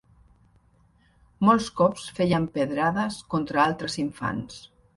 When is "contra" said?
3.35-3.65